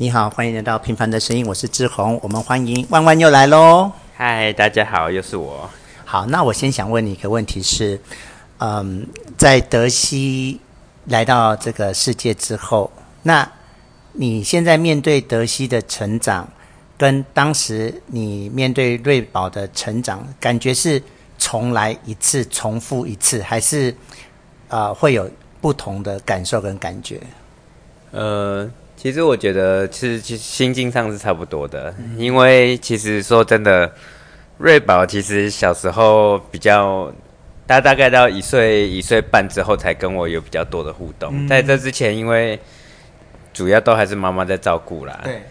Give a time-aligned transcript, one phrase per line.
[0.00, 3.90] 你好，欢迎来到《平凡的声音》，我是志宏，我们欢迎万万又来喽。
[4.14, 5.68] 嗨，大家好，又是我。
[6.04, 8.00] 好，那我先想问你一个问题是，
[8.58, 9.04] 嗯，
[9.36, 10.60] 在德熙
[11.06, 12.88] 来到这个世界之后，
[13.24, 13.50] 那
[14.12, 16.48] 你现在面对德熙的成长，
[16.96, 21.02] 跟当时你面对瑞宝的成长，感觉是
[21.40, 23.90] 重来一次，重复一次，还是
[24.68, 25.28] 啊、呃、会有
[25.60, 27.20] 不同的感受跟感觉？
[28.12, 28.70] 呃。
[29.00, 33.88] 其实我觉得，其实其实心境上是差不多的，因为其实说真的，
[34.58, 37.12] 瑞宝其实小时候比较，
[37.64, 42.58] 他大概到一岁一岁半之后才跟我有比较多的互动，嗯、在这之前，因为
[43.54, 45.42] 主要都还是妈妈在照顾啦，对，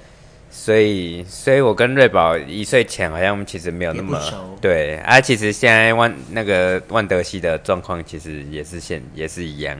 [0.51, 9.77] 所以所以我跟瑞宝一岁前好像其实没有那么熟，对，啊，其实现在万那个万德西的状况其实也是现也是一样。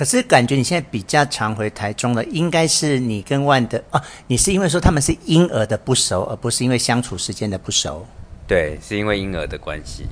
[0.00, 8.06] 可是感觉你现在比较常回台中了，应该是你跟万德哦、啊，你是因为说他们是婴儿的不熟，而不是因为相处时间的不熟。
[8.48, 10.06] 对，是因为婴儿的关系。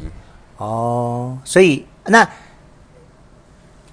[0.59, 2.31] 哦，所以那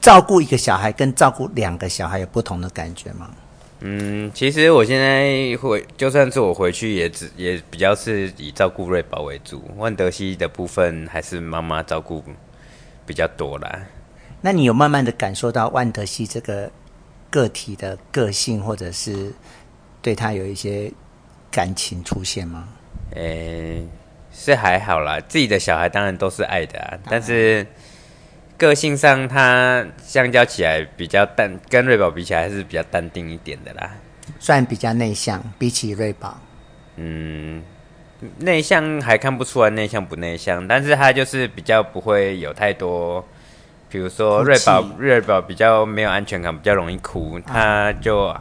[0.02, 3.32] 照顾一个小孩跟照顾两个小孩有不同的感觉吗？
[3.80, 12.22] 嗯，其实我现在回，就算是我回去也，也只也比较是以照顾瑞宝为主，万德西的部分还是妈妈照顾
[13.06, 13.80] 比较多啦。
[14.46, 16.72] 那你有慢慢的感受到万德西这个
[17.32, 19.34] 个体的个性，或者是
[20.04, 20.92] 对他有一些
[21.50, 22.68] 感情出现吗？
[23.16, 23.88] 诶、欸，
[24.32, 27.66] 是还好啦，自己的小孩当然都是爱的啊，但是
[28.56, 33.96] 个性上他相较起来比较淡，跟瑞宝比起来还是比较淡定一点的啦。
[34.40, 36.40] 算比较内向，比起瑞宝，
[36.98, 37.64] 嗯，
[38.38, 43.26] 内向还看不出来内向不内向，但是他就是比较不会有太多。
[43.96, 48.36] 比如说瑞宝，瑞宝比较没有安全感，比较容易哭，他就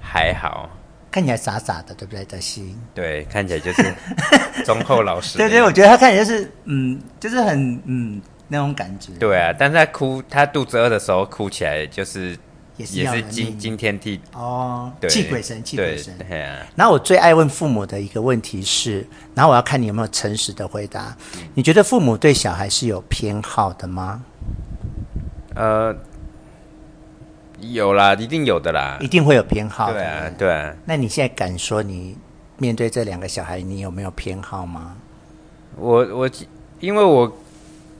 [0.00, 0.70] 还好，
[1.10, 2.24] 看起来傻傻的，对不对？
[2.24, 3.94] 德熙，对，看起来就是
[4.64, 5.36] 忠厚老实。
[5.36, 9.12] 对对，我觉得他看起来就是嗯，就是很嗯那种感觉。
[9.18, 12.34] 对啊，但是他哭，他肚子饿的时候哭起来就是
[12.78, 16.16] 也是，也是惊惊天地哦，气鬼神，气鬼神。
[16.26, 16.66] 对啊。
[16.74, 21.14] 然后我最爱问父母的一个问题是，然后我要看你有没有诚实的回答。
[21.52, 24.24] 你觉得父母对小孩是有偏好的吗？
[25.54, 25.94] 呃，
[27.58, 29.92] 有啦，一定有的啦，一定会有偏好。
[29.92, 30.74] 对啊，对啊。
[30.84, 32.16] 那你现在敢说你
[32.56, 34.96] 面对这两个小孩，你有没有偏好吗？
[35.76, 36.30] 我我
[36.78, 37.36] 因为我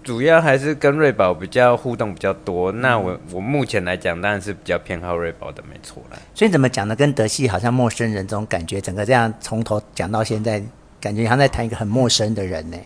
[0.04, 6.16] 主要还是跟瑞宝比较互动比较多，嗯、那我我目前来讲当然是比较偏好瑞宝的，没错啦。
[6.34, 6.94] 所以怎么讲呢？
[6.94, 10.62] 跟德系好像陌生人这种感觉，整个这样从头讲到现在，
[11.00, 12.78] 感觉好像在谈一个很陌生的人呢。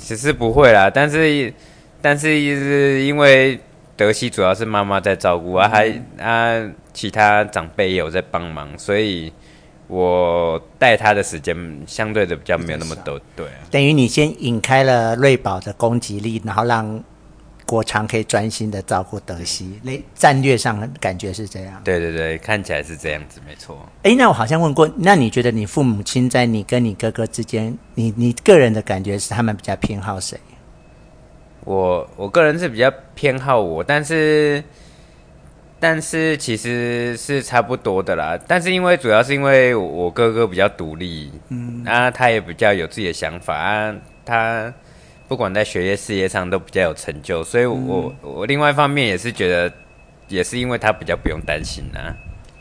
[0.00, 1.52] 其实不会啦，但是
[2.00, 3.60] 但是是因为。
[4.02, 9.32] 德西主要是妈妈在照顾啊，还啊其他长辈也有在帮忙，所以
[9.86, 13.20] 我带他的时间相对的比较没有那么多。
[13.36, 17.00] 对啊，等于你先引开了瑞宝的攻击力，然后让
[17.64, 19.78] 国昌可以专心的照顾德西。
[19.84, 21.80] 那战略上感觉是这样。
[21.84, 23.88] 对对对，看起来是这样子，没错。
[24.02, 30.36] 哎，那我好像问过，那你觉得你父母亲在你跟你哥哥之间，你你个人的感觉是他们比较偏好谁？
[31.64, 34.62] 我我个人是比较偏好我，但是
[35.78, 38.38] 但是其实是差不多的啦。
[38.46, 44.72] 但是因为主要是因为我哥哥比较独立，嗯，啊，他也比较有自己的想法啊，他
[45.28, 49.72] 不管在学业事业上都比较有成就，所以我、嗯、我另外一方面也是觉得，
[50.28, 52.16] 也是因为他比较不用担心呐、啊。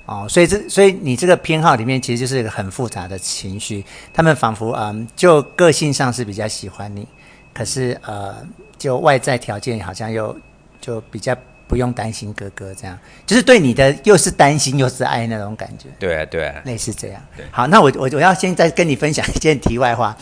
[0.05, 3.83] 哦，所以这所以你这个偏好里面其实就是一个很复杂的情绪，
[4.13, 7.07] 他们仿佛嗯，就个性上是比较喜欢你，
[7.53, 8.45] 可是呃。
[8.81, 10.35] 就外在条件好像又
[10.79, 11.37] 就比较
[11.71, 15.87] 不用担心哥哥这样，就是对你的又是担心又是爱那种感觉。
[15.97, 17.21] 对啊，对啊，类似这样。
[17.37, 20.13] 对，好，那我我我要先再跟你分享一件题外话。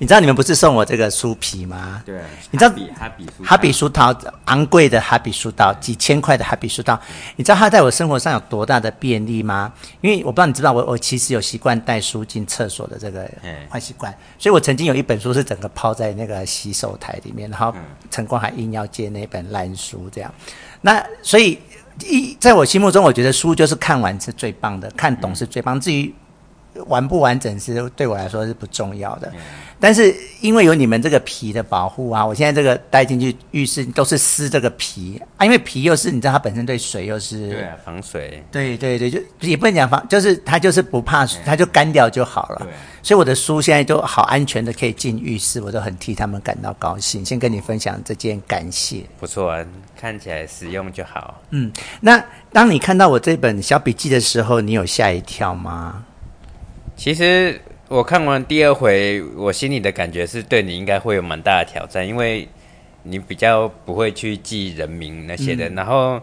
[0.00, 2.00] 你知道你们不是送我这个书皮吗？
[2.06, 2.20] 对，
[2.52, 4.14] 你知道哈比书哈比书套
[4.44, 6.96] 昂贵的哈比书套，几千块的哈比书套，
[7.34, 9.72] 你知道它在我生活上有多大的便利吗？
[10.00, 13.28] 因为我不知道你知道我我其实有习惯带书进厕所的这个
[13.68, 17.74] 坏习惯，所以我曾经有一本书是整个泡在那个洗手台里面，然后
[18.08, 20.32] 陈光还硬要借那本烂书这样。
[20.82, 21.58] 那所以
[22.04, 26.12] 一在我心目中，我觉得书就是看完是最棒的，看懂是最棒，至于
[26.86, 29.32] 完不完整是对我来说是不重要的。
[29.80, 42.66] 但是因为有你们这个皮的保护啊，我现在这个带进去浴室都是撕这个皮啊，因为皮又是你知道它本身对水又是对啊防水，对对对，就也不能讲防，就是它就是不怕水，它就干掉就好了。
[43.04, 47.24] 所以我的书现在都好安全的可以进浴室，我都很替他们感到高兴。
[47.24, 49.64] 先跟你分享这件感谢，不错啊，
[49.96, 51.40] 看起来实用就好。
[51.50, 52.20] 嗯，那
[52.52, 56.04] 当你看到我这本小笔记的时候，你有吓一跳吗？
[56.98, 62.46] 其实我看完第二回，我心里的感觉是对你应该会有蛮大的挑战，因为
[63.04, 65.68] 你比较不会去记人名那些的。
[65.68, 66.20] 嗯、然后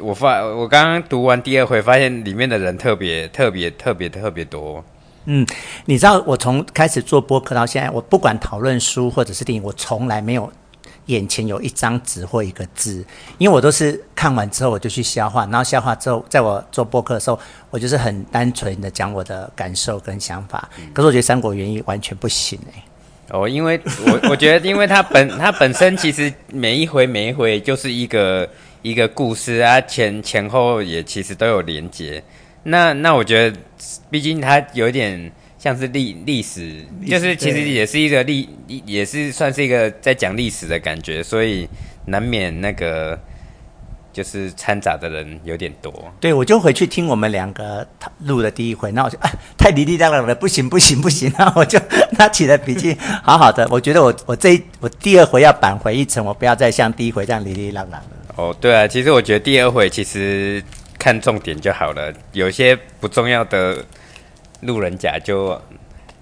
[0.00, 4.82] 我发，我刚刚读完第二回，发现里面的人特别特别特别特别多。
[5.26, 5.46] 嗯，
[5.84, 10.50] 你知道我从开始做播客到现在，我不管讨论书或者是电影，我从来没有。
[11.08, 13.04] 眼前有一张纸或一个字，
[13.36, 17.38] 因为我都是看完之后我就去消化，然后消化之后，在我做播客的时候，
[17.70, 20.68] 我就是很单纯的讲我的感受跟想法。
[20.78, 23.36] 嗯、可是我觉得《三国演义》完全不行哎、欸。
[23.38, 28.48] 哦，因为我我觉得，因为它本它本身其实每一回每一回就是一个
[28.82, 32.22] 一个故事啊，前前后也其实都有连接。
[32.62, 33.58] 那那我觉得，
[34.10, 35.32] 毕竟它有点。
[35.58, 38.48] 像是历历史，就是其实也是一个历，
[38.86, 41.68] 也是算是一个在讲历史的感觉，所以
[42.06, 43.18] 难免那个
[44.12, 45.92] 就是掺杂的人有点多。
[46.20, 47.84] 对，我就回去听我们两个
[48.20, 49.28] 录的第一回，那我就啊
[49.58, 51.76] 太滴滴答答了，不行不行不行，然后 我就
[52.12, 58.04] 拿起了笔记，好好的，我觉得我我这一我第二回要扳回一城，我不要再像第一回这样哩哩啦啦了。
[58.36, 60.62] 哦，对啊，其实我觉得第二回其实
[60.96, 63.84] 看重点就好了，有些不重要的。
[64.60, 65.60] 路人甲就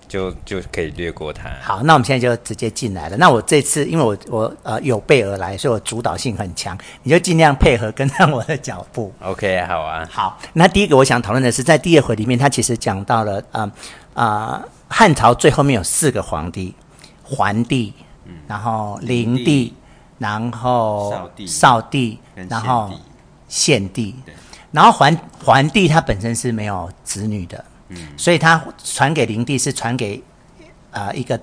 [0.09, 1.51] 就就可以略过他。
[1.61, 3.17] 好，那我们现在就直接进来了。
[3.17, 9.13] 那我这次因为我我呃有备而来，所以我主导性很强，你就尽量配合跟上我的脚步。
[9.21, 10.09] OK，好啊。
[10.11, 13.73] 好，那第一个我想讨论的是，在第二回里面，他其实讲到了啊
[14.15, 16.73] 啊汉朝最后面有四个皇帝，
[17.25, 17.93] 桓帝，
[18.27, 19.75] 嗯，然后灵帝，
[20.19, 22.19] 然后少帝，少帝，
[22.49, 22.93] 然后
[23.49, 24.15] 献帝。
[24.25, 24.33] 对。
[24.71, 27.65] 然后桓桓帝他本身是没有子女的。
[27.89, 30.23] 嗯，所以他传给灵帝是传给，
[30.91, 31.41] 啊、呃、一个，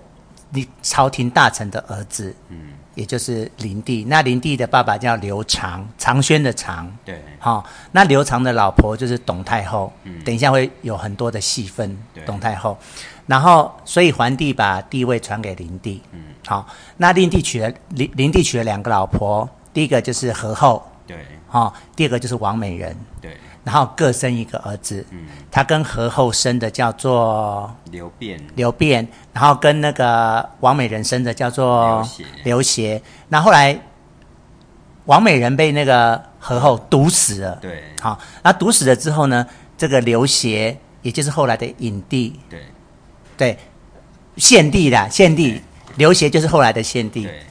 [0.49, 4.03] 你朝廷大臣的儿子，嗯，也就是灵帝。
[4.03, 12.77] 那灵帝的爸爸叫刘长，长轩的长，对，好、哦，那刘长的老婆就是董太后，嗯，等一下会有很多的戏份，董太后。
[13.25, 16.65] 然后，所以桓帝把帝位传给灵帝，嗯，好、哦，
[16.97, 23.37] 那灵帝娶了灵灵帝娶了两个老婆，第一个就是何后，对，好、哦，第二个就是王美人，对。
[23.63, 32.05] 然后各生一个儿子，嗯，他跟何后生的叫做刘辩，刘辩，然后跟那个王美人生的叫做
[32.43, 33.79] 刘协，那后，后来
[35.05, 42.61] 王美人被那个何后毒死了，对，好，那毒死了之后呢，这个刘协也就是后来的隐帝，对，
[43.37, 43.57] 对，
[44.35, 45.61] 献帝的献帝，
[45.95, 47.43] 刘协就是后来的献帝，对，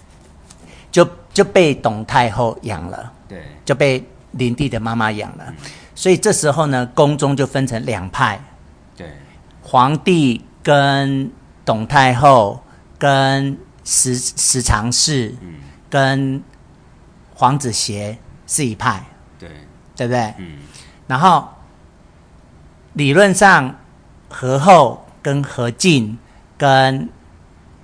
[0.90, 5.44] 就就被董太后养了，对，就被灵帝的妈妈养了。
[5.48, 5.54] 嗯
[5.94, 8.40] 所以这时候呢，宫中就分成两派，
[8.96, 9.12] 对，
[9.62, 11.30] 皇帝跟
[11.64, 12.62] 董太后
[12.98, 15.54] 跟十十常侍，嗯，
[15.90, 16.42] 跟
[17.34, 18.16] 黄子协
[18.46, 19.04] 是一派，
[19.38, 19.48] 对，
[19.94, 20.34] 对不对？
[20.38, 20.58] 嗯，
[21.06, 21.46] 然后
[22.94, 23.74] 理论上
[24.28, 26.18] 何后跟何进
[26.56, 27.08] 跟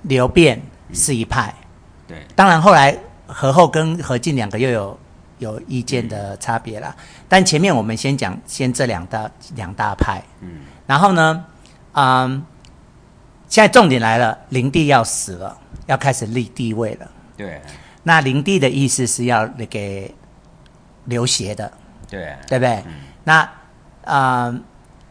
[0.03, 0.63] 刘辩
[0.93, 1.65] 是一派，嗯，
[2.09, 4.99] 对，当然后来何后跟何进两个又有。
[5.39, 6.95] 有意见的差别啦，
[7.29, 11.45] 但前面我们先讲先这两大两大派，嗯，然后呢，
[11.93, 12.45] 嗯，
[13.49, 15.57] 现在重点来了，灵帝要死了，
[15.87, 17.61] 要开始立帝位了，对，
[18.03, 20.13] 那灵帝的意思是要给
[21.05, 21.73] 刘协的，
[22.09, 22.83] 对，对不对？
[22.87, 22.95] 嗯、
[23.25, 23.41] 那
[24.05, 24.65] 啊、嗯，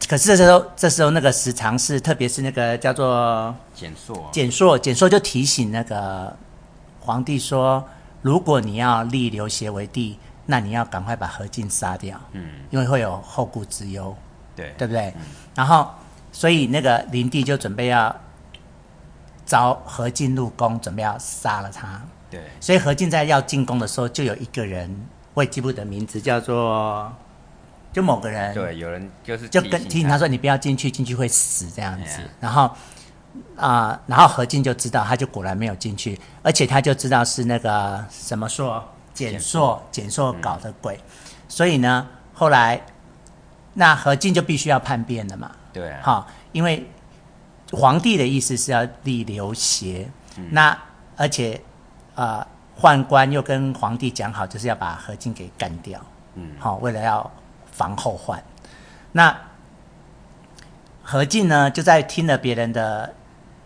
[0.08, 6.36] 可是这时候这时候那个时常是，特别是那个叫做简硕，简硕，简硕就提醒那个
[7.00, 7.82] 皇帝说。
[8.22, 14.16] 如果你要立刘协为帝，那你要赶快把何进杀掉，嗯，因为会有后顾之忧，
[14.56, 15.12] 对，对不对？
[15.16, 15.22] 嗯、
[15.54, 15.90] 然后，
[16.32, 18.14] 所以那个灵帝就准备要
[19.46, 22.40] 招何进入宫，准备要杀了他，对。
[22.60, 27.12] 所以何进在要进宫的时候，就有一个人，我也记不得名字，叫做
[27.92, 32.20] 就某个人，对，有人就是就跟提醒他说：“你不要进去，进去会死这样子。
[32.20, 32.70] 嗯”然后。
[33.56, 38.82] 啊、呃，然后何进就知道，他就果然没有进去，而且他就知道是那个什么硕
[39.12, 41.02] 简硕，简硕搞的鬼，嗯、
[41.48, 42.80] 所以呢，后来
[43.74, 45.50] 那何进就必须要叛变了嘛。
[45.72, 46.88] 对、啊，好，因为
[47.72, 50.76] 皇帝的意思是要立刘协，嗯、那
[51.16, 51.60] 而且
[52.14, 52.46] 啊、呃，
[52.80, 56.00] 宦官又跟皇帝讲好，就是要把何进给干掉。
[56.34, 57.30] 嗯，好，为了要
[57.70, 58.42] 防后患，
[59.12, 59.36] 那
[61.02, 63.14] 何进呢就在听了别人的。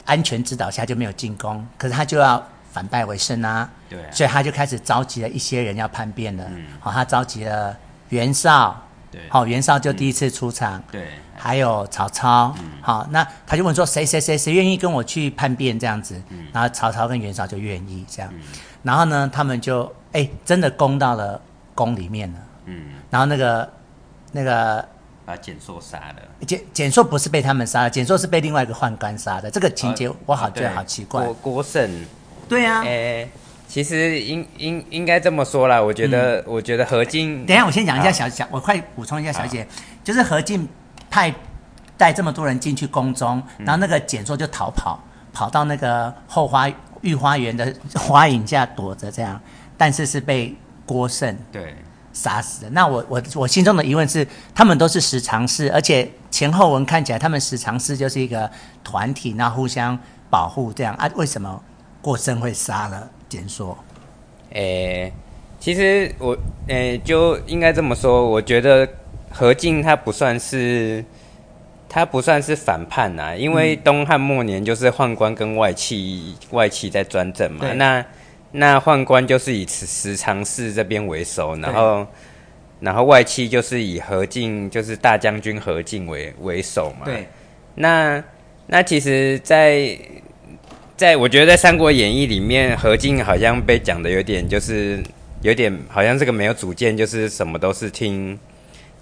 [0.05, 3.69] 安全指导下就没有进攻，可是他就要反败为胜啊！
[3.89, 6.45] 对啊，所以他就开始召集了一些人要叛变了。
[6.49, 7.77] 嗯，好，他召集了
[8.09, 8.81] 袁绍，
[9.11, 10.79] 对，好，袁绍就第一次出场。
[10.79, 12.55] 嗯、对，还有曹操。
[12.59, 16.21] 嗯，好，那他就问说谁谁谁谁愿意跟我去叛变这样子？
[16.31, 18.31] 嗯，然后曹操跟袁绍就愿意这样。
[18.35, 18.41] 嗯，
[18.83, 21.41] 然后呢，他们就哎真的攻到了
[21.75, 22.39] 宫里面了。
[22.65, 23.73] 嗯，然后那个
[24.33, 24.89] 那个
[25.25, 26.47] 把简硕杀了。
[26.47, 29.51] 简简硕不是被他们杀了，简硕是被另外一个宦官杀的。
[29.51, 31.25] 这个情节我好觉得好奇怪。
[31.25, 32.05] 郭郭胜，
[32.49, 33.29] 对啊，哎，
[33.69, 35.81] 其实应应应该这么说啦。
[35.81, 39.67] 我觉得，嗯、我觉得何进，等一下我先讲一下小小，我快补充一下小姐，
[40.03, 40.69] 就是何进
[41.09, 41.33] 派
[41.97, 45.03] 带这么多人进去宫中，然后那个简硕就逃跑，
[45.33, 46.71] 跑到那个后花
[47.03, 49.41] 御花园的花影下躲着，这样，
[49.77, 51.75] 但是是被郭胜对。
[52.13, 52.71] 杀死的。
[52.71, 58.51] 那我我我心中的疑问是，他们都是十常侍，而且前后文看起来，他们十常侍就是一个
[58.85, 59.99] 团体，那互相
[60.31, 61.11] 保护这样啊？
[61.15, 61.63] 为什么
[62.01, 63.77] 郭胜会杀了简硕？
[64.51, 64.61] 诶、
[65.05, 65.13] 欸，
[65.59, 66.37] 其实我
[66.69, 68.89] 诶、欸、就应该这么说，我觉得
[69.31, 71.05] 何进他不算是
[71.89, 78.05] 他不算是反叛呐，因为东汉末年就是宦官跟外戚外戚在专政嘛，那。
[78.53, 82.07] 那宦官就是以十常侍这边为首，然后，
[82.81, 87.07] 然后外戚就是以何进，就是大将军何进为为首嘛。
[87.07, 87.27] 对。
[87.75, 88.23] 那
[88.67, 89.81] 那其实在，
[90.97, 95.03] 在在我觉得在《三国演义》里面，何进好像被讲的有点就是
[95.41, 98.39] 有点好像这个没有主见，就是什么都是听。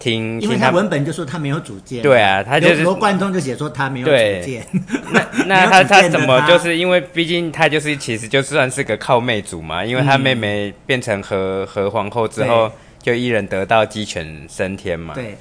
[0.01, 2.03] 听，因为他文本就说他没有主见。
[2.03, 4.13] 对啊，他就是罗贯中就写说他没有主
[4.45, 4.67] 见。
[5.13, 15.15] 那 那他他怎么就是因为毕竟他就是其实就算是个靠妹主嘛，因为他妹妹变成和和皇后之后，就一人得道鸡犬升天嘛。
[15.15, 15.37] 对。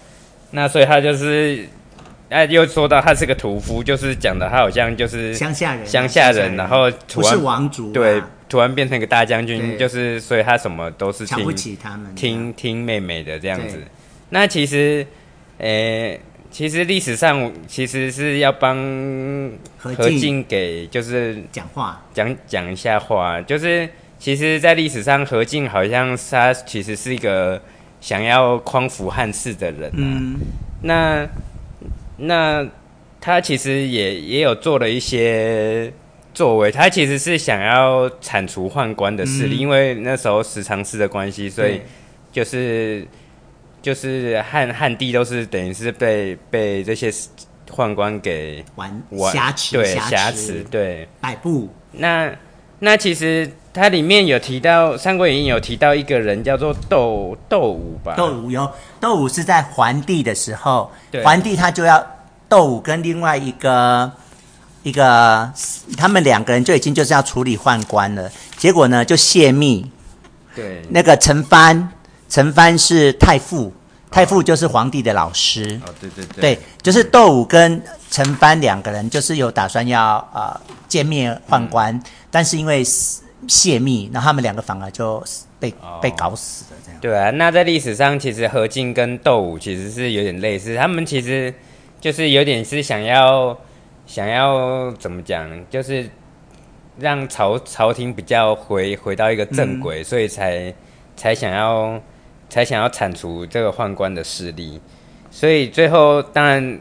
[0.52, 1.64] 那所以他就是，
[2.30, 13.80] 哎，又说到他是个屠夫，就是讲的他好像就是乡下人，乡下人，然后不是王族，对，突然变成一个大将军，就是所以他什么都是瞧不起他们，听听妹妹的这样子。
[14.32, 15.06] 那其实，
[15.58, 16.20] 诶、欸，
[16.52, 18.78] 其实历史上其实是要帮
[19.78, 27.60] 何进给就是讲话，讲讲一下话，就是其实，在历史上何进好像他其实是一个
[28.02, 30.38] 想要匡扶汉室的人，啊，嗯，
[30.84, 31.28] 那
[32.18, 32.68] 那
[33.20, 35.92] 他其实也也有做了一些
[36.36, 41.82] 作为，他其实是想要铲除宦官的势力，嗯，因为那时候十常侍的关系，所以
[42.32, 43.08] 就是。
[43.82, 47.10] 就是汉汉帝都是等于是被被这些
[47.70, 49.02] 宦官给玩
[49.34, 51.70] 挟持，对挟持，对摆布。
[51.94, 52.30] 那
[52.80, 58.16] 那其实它里面有提到《三国演义》有提到一个人叫做窦窦武吧？
[58.16, 58.70] 窦武有
[59.00, 60.92] 窦武是在桓帝的时候，
[61.24, 62.06] 桓帝他就要
[62.50, 64.12] 窦武跟另外一个
[64.84, 65.50] 一个
[65.98, 69.90] 他们两个人就已经就是要处理宦官了，结果呢就泄密，
[70.56, 71.88] 对那个陈蕃。
[72.30, 73.74] 陈蕃是太傅，
[74.12, 75.82] 太傅就是皇帝的老师。
[75.84, 77.82] 哦，对对对，对，就是窦武跟
[78.12, 80.56] 陈蕃两个人，就是有打算要呃
[80.88, 82.84] 歼灭宦官，嗯、但是因为
[83.48, 85.24] 泄密，那他们两个反而就
[85.60, 86.80] 被、哦、被搞死了。
[86.86, 87.02] 这样。
[87.02, 91.52] 对啊，那在历史上，其实何进跟窦武其实是有点类似，他们其实
[92.00, 93.58] 就是有点是想要
[94.06, 96.08] 想要怎么讲，就是
[97.00, 100.72] 让朝朝廷比较回回到一个正轨，嗯、所以才
[101.18, 102.00] 才想要。
[102.50, 104.82] 才想要铲除这个宦官的势力，
[105.30, 106.80] 所以最后当然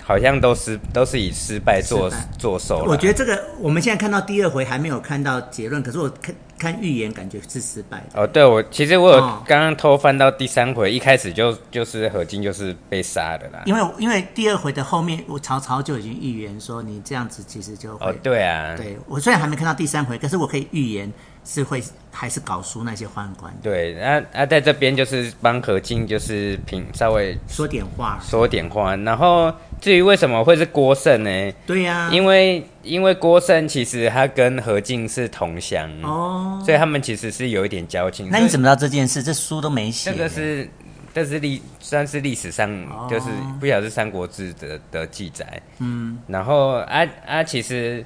[0.00, 2.78] 好像都是都是以失败做做收。
[2.86, 8.22] 我觉得这个我们现在看到第二回还没有看到结论，可是我看看预言感觉是失败的。
[8.22, 13.62] 哦，对，我其实我有刚刚偷翻到第三回，哦、一开始就就是何进就是被杀的啦。
[13.66, 21.12] 因为因为第二回的后面，我曹操就已经预言说你这样子其实就会哦，对啊，对我虽然还没看到第三回，可是我可以预言。
[21.44, 23.52] 是会还是搞输那些宦官？
[23.62, 28.96] 对，那那在这边就是帮何进就是平稍微说点话，说点话。
[28.96, 31.52] 然后至于为什么会是郭胜呢？
[31.66, 38.30] 对呀、啊，因为因为郭胜其实他跟何进是同乡哦，所以他们其实是有一点交情。
[38.30, 39.22] 那你怎么知道这件事？
[39.22, 40.10] 这书都没写。
[40.10, 40.68] 这个是
[41.12, 42.68] 这是历算是历史上
[43.10, 43.26] 就是
[43.60, 45.60] 不晓得是《三国志》的的记载。
[45.78, 48.04] 嗯，然后啊啊，其实。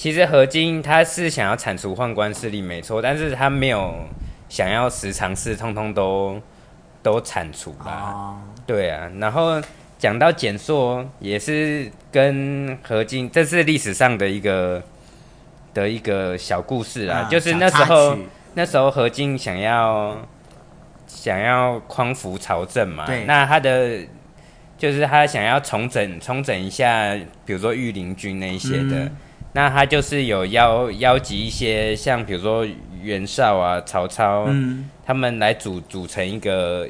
[0.00, 3.94] 其实何进他是想要铲除宦官势力没错，但是他没有
[4.48, 6.40] 想要十常侍通通都
[7.02, 8.14] 都铲除啦。
[8.14, 8.34] Oh.
[8.66, 9.60] 对啊，然后
[9.98, 14.82] 讲到简硕也是跟何进，这是历史上的一个
[15.74, 17.26] 的一个小故事啦。
[17.26, 18.16] Uh, 就是那时候
[18.54, 20.16] 那时候何进想要
[21.06, 23.98] 想要匡扶朝政嘛，对那他的
[24.78, 27.14] 就是他想要重整重整一下，
[27.44, 28.96] 比如说御林军那一些的。
[28.96, 29.16] 嗯
[29.52, 32.66] 那他就是有邀邀集一些像比如说
[33.02, 36.88] 袁绍啊、曹操，嗯，他们来组组成一个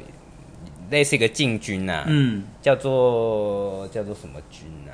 [0.89, 4.93] 类似一个禁军啊，嗯，叫做叫做什么军啊？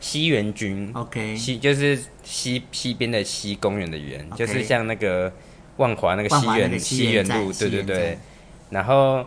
[0.00, 4.36] 西园军，OK，西就是西西边的西，公园的园，Okay.
[4.36, 5.32] 就是像那个
[5.76, 8.18] 万华那个西园西园路，对对对。
[8.70, 9.24] 然后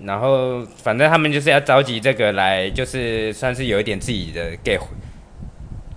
[0.00, 4.76] 然后反正他们就是要召集这个来，就是算是有一点自己的给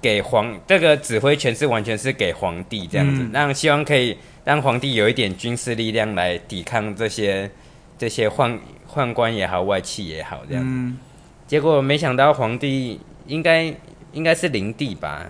[0.05, 7.49] 给皇这个指挥权是完全是给皇帝这样子，嗯、让希望可以让皇帝有一点军事力量来抵抗这些
[7.97, 8.55] 这些宦
[8.87, 10.69] 宦官也好，外戚也好这样子。
[10.69, 10.99] 嗯、
[11.47, 13.73] 结果没想到皇帝应该
[14.13, 15.25] 应该是灵帝吧？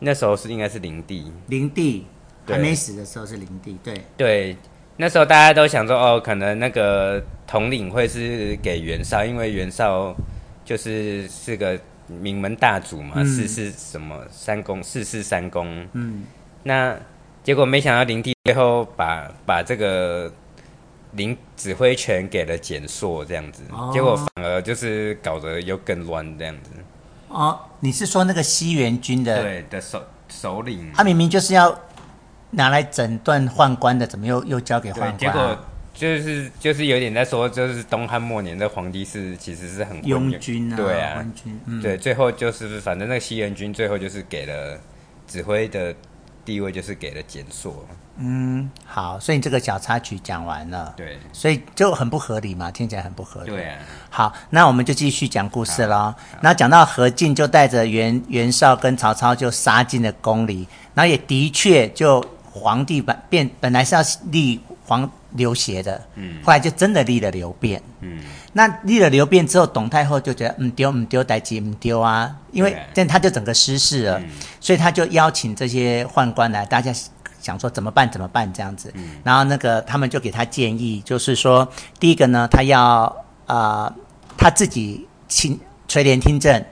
[0.00, 2.04] 那时候是应该是灵帝，灵帝
[2.46, 4.56] 还没死的时候是灵帝，对对。
[4.98, 10.14] 那时候大家都想说，哦，可能那个统领会是给袁绍，因为袁绍
[10.66, 11.80] 就是是个
[12.20, 15.86] 名门大族嘛，四世、嗯、什么三公，四世三公。
[15.92, 16.24] 嗯，
[16.62, 16.96] 那
[17.42, 20.32] 结果没想到灵帝最后把把这个
[21.12, 26.70] 领指挥权给了蹇硕这样子，哦、结果反而就是搞得又更乱这样子。
[27.28, 30.90] 哦，你是说那个西元军的对的首首领？
[30.94, 31.76] 他明明就是要。
[32.54, 35.16] 拿来诊断宦官的，怎么又又交给宦官？
[35.16, 35.56] 结果
[36.02, 44.76] 就是就是有点在说，就是东汉末年的皇帝是其实是很拥军啊，对啊，军嗯、对，最后就是反正那个西元军最后就是给了
[45.28, 45.94] 指挥的
[46.44, 47.86] 地位，就是给了简硕。
[48.16, 53.50] 嗯，好，所以你这个小插曲讲完了，对，所以就很不合理嘛，听起来很不合理。
[53.50, 53.78] 对啊，
[54.10, 56.12] 好，那我们就继续讲故事喽。
[56.40, 62.20] 那讲到何进就带着袁袁绍跟曹操就杀进了宫里，然后也的确就。
[62.54, 68.18] 皇帝本变本来是要立皇刘协的，嗯，后来就真的立了刘辩，嗯，
[68.52, 74.28] 那立了刘辩之后，董太后就觉得嗯丢嗯丢代志唔丢啊，因为这样他就整个失势了，嗯、
[74.60, 76.92] 所以他就邀请这些宦官来，大家
[77.40, 81.66] 想说怎么办怎么办这样子，嗯，然后那个他们就给他建议，就是说
[81.98, 83.04] 第一个呢，他要
[83.46, 83.94] 啊、呃、
[84.36, 85.58] 他自己亲
[85.88, 86.64] 垂帘听政，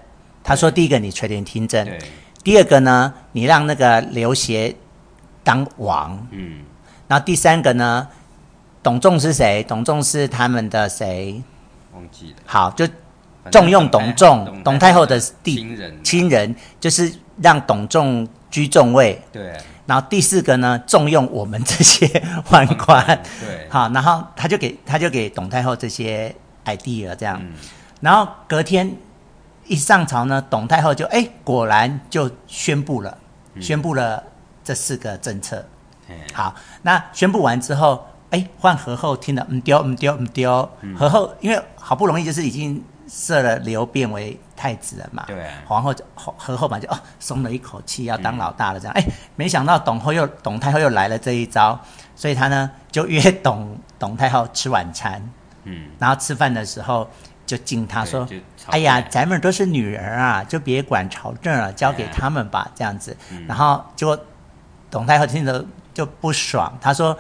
[0.43, 1.99] 他说第一个你垂帘听政，对，
[2.45, 4.75] 第二个呢，你让那个刘协。
[5.43, 6.61] 当王，嗯，
[7.09, 8.07] 然后第三个呢，
[8.83, 9.63] 董仲是谁？
[9.69, 11.43] 董仲是他们的谁？
[11.93, 12.37] 忘记了。
[12.47, 12.87] 好，就
[13.51, 19.21] 重用董仲，董太后的弟亲人，亲人就是让董仲居重位。
[19.33, 19.57] 对。
[19.87, 22.07] 然后第四个呢，重用我们这些
[22.49, 23.05] 宦官。
[23.41, 23.69] 对。
[23.71, 27.43] 好，然后他就给他就给董太后这些 idea 这样，
[28.01, 28.97] 然后隔天
[29.67, 33.19] 一上朝呢，董太后就哎果然就宣布了，
[33.61, 34.25] 宣布了。
[34.63, 35.65] 这四个政策，
[36.35, 49.05] 好，那宣布完之后，哎，换和后听了，唔丢唔丢唔丢，和后因为好不容易就是已经设了刘变为太子了嘛，对，皇后就和后嘛就哦松了一口气，要当老大了这样，哎，
[49.37, 51.79] 没想到董后又董太后又来了这一招，
[52.15, 55.21] 所以他呢就约董 董太后吃晚餐，
[55.65, 57.09] 嗯，然后吃饭的时候
[57.45, 58.29] 就敬他说，
[58.69, 63.17] 哎呀，咱们都是女人啊，就别管朝政了，交给他们吧，这样子，
[63.49, 64.19] 然后结果。
[64.93, 65.65] 董太后听着
[65.95, 67.17] 就不爽，她说：“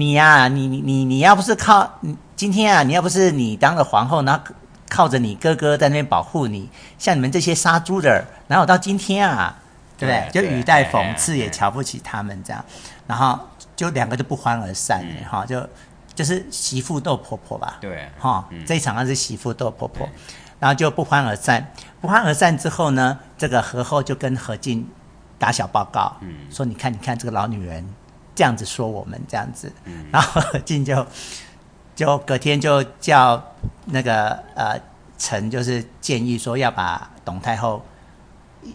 [0.00, 4.42] 你呀、啊，你你你你要不是靠你今天啊，你要不是你当了皇后，然后
[4.88, 9.54] 靠着你哥哥在那边保护你，像你们这些杀猪的，哪有到今天啊？
[9.98, 10.42] 对不对？
[10.42, 12.64] 就语带讽刺，也瞧不起他们这样，
[13.06, 13.38] 然后
[13.76, 15.68] 就两个就不欢而散了哈、嗯，就
[16.14, 20.08] 就是媳妇斗婆婆吧，对，哈，这一场上是媳妇斗婆婆，
[20.58, 21.70] 然后就不欢而散。
[22.00, 24.88] 不欢而散之后呢，这个何后就跟何进。
[25.38, 27.82] 打小报告，嗯，说你看，你看这个老女人
[28.34, 31.06] 这样子说我们这样子，嗯，然后何进就
[31.94, 33.42] 就隔天就叫
[33.86, 34.80] 那个呃
[35.18, 37.84] 臣，就是建议说要把董太后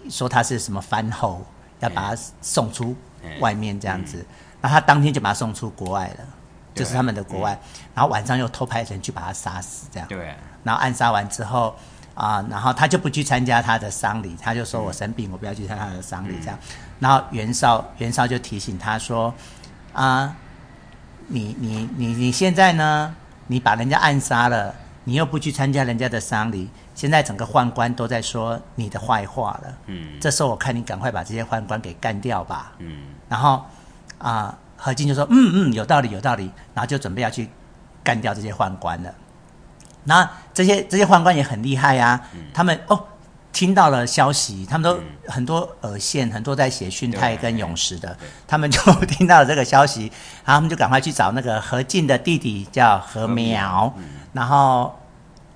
[0.09, 1.43] 说她是什么番后，
[1.79, 2.95] 要把她送出
[3.39, 4.25] 外面这样子，嗯，
[4.61, 6.25] 然后他当天就把她送出国外了，
[6.73, 11.75] 就是他们的国外，嗯，然后晚上又偷派人去把她杀死这样，对，然后暗杀完之后。
[12.15, 16.57] 啊，然后他就不去参加他的丧礼，他就说我生病，我不要去参加他的丧礼，这样。
[16.97, 19.33] 然后袁绍，袁绍就提醒他说
[19.93, 20.33] ：“啊，
[21.27, 23.13] 你你你你现在呢？
[23.47, 24.73] 你把人家暗杀了，
[25.03, 29.77] 你又不去参加人家的丧礼，现在整个宦官都在说你的坏话了。
[29.87, 32.71] 嗯，这时候我看你赶快把这些宦官给干掉吧。
[32.79, 33.63] 嗯，然后
[34.17, 37.49] 啊，何进就说：嗯嗯，有道理有道理，然后就准备要去
[38.03, 39.13] 干掉这些宦官了。”
[40.05, 42.19] 那这些这些宦官也很厉害呀、
[42.53, 43.05] 他们哦
[43.51, 50.11] 听到了消息，他们都、嗯、很多耳线，很多在写训太跟咏实的，他们就 听到了这个消息，
[50.43, 54.99] 然后他们就赶快去找那个何进的弟弟叫何苗，嗯、然后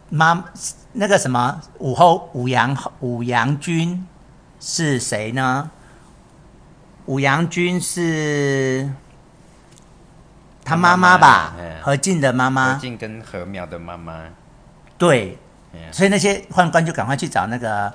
[0.09, 0.45] 妈
[0.93, 4.07] 那个什么武后武阳武阳君
[4.59, 5.69] 是谁呢？
[7.05, 8.89] 武阳君是
[10.69, 11.53] 他妈妈吧？
[11.81, 14.21] 何静的妈妈，何静跟何苗的妈妈。
[14.99, 15.35] 对，
[15.91, 17.91] 所以那些宦官就赶快去找那个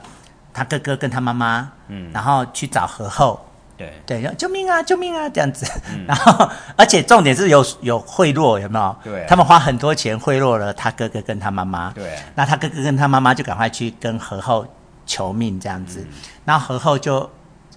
[0.52, 5.64] 他哥哥跟他妈妈，嗯，然后去找何后，对对，救命啊，救命啊，这样子。
[5.92, 8.96] 嗯、然后，而且重点是有有贿赂，有没有？
[9.04, 11.90] 对、啊，他们花很多钱贿赂了他哥哥跟他妈妈。
[11.90, 14.66] 对、啊，那他哥哥跟他妈妈就赶快去跟何后
[15.06, 16.00] 求命，这样子。
[16.00, 16.12] 嗯、
[16.44, 17.30] 然后何后就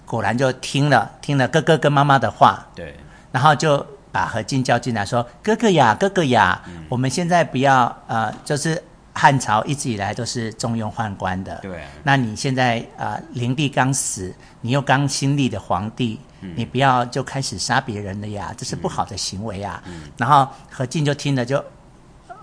[0.06, 2.66] 果然就听了听了哥哥跟妈妈的话。
[2.74, 2.96] 对，
[3.30, 8.82] 然后就把何进叫进来，说：“哥哥呀，哥哥呀，嗯、我们现在不要呃，就是。”
[9.14, 11.88] 汉朝一直以来都是重用宦官的，对、啊。
[12.04, 19.82] 那你现在啊，灵帝刚死，你又刚新立的皇帝，嗯、你不要就开始杀别人了呀，这是不好的行为啊。
[20.16, 21.56] 然后何进就听了就，